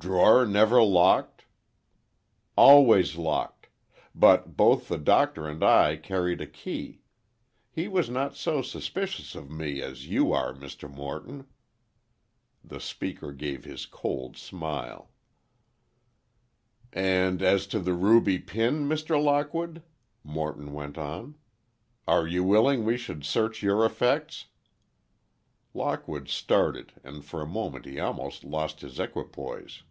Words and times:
"Drawer 0.00 0.46
never 0.46 0.82
locked?" 0.82 1.44
"Always 2.56 3.16
locked. 3.16 3.68
But 4.14 4.56
both 4.56 4.88
the 4.88 4.96
Doctor 4.96 5.46
and 5.46 5.62
I 5.62 5.96
carried 5.96 6.40
a 6.40 6.46
key. 6.46 7.02
He 7.70 7.86
was 7.86 8.08
not 8.08 8.34
so 8.34 8.62
suspicious 8.62 9.34
of 9.34 9.50
me 9.50 9.82
as 9.82 10.08
you 10.08 10.32
are, 10.32 10.54
Mr. 10.54 10.90
Morton." 10.90 11.46
The 12.64 12.80
speaker 12.80 13.30
gave 13.34 13.64
his 13.66 13.84
cold 13.84 14.38
smile. 14.38 15.10
"And 16.94 17.42
as 17.42 17.66
to 17.66 17.78
the 17.78 17.92
ruby 17.92 18.38
pin, 18.38 18.88
Mr. 18.88 19.22
Lockwood?" 19.22 19.82
Morton 20.24 20.72
went 20.72 20.96
on. 20.96 21.34
"Are 22.08 22.26
you 22.26 22.42
willing 22.42 22.84
we 22.86 22.96
should 22.96 23.22
search 23.22 23.62
your 23.62 23.84
effects?" 23.84 24.46
Lockwood 25.74 26.30
started 26.30 26.94
and 27.04 27.22
for 27.22 27.42
a 27.42 27.46
moment 27.46 27.84
he 27.84 28.00
almost 28.00 28.44
lost 28.44 28.80
his 28.80 28.98
equipoise. 28.98 29.82